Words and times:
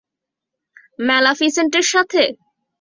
Maleficent 1.07 1.73
এর 1.79 1.85
সাথে? 1.93 2.23